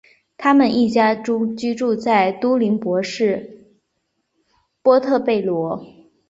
[0.35, 3.69] 他们一家居住在都柏林市
[4.81, 5.85] 波特贝罗。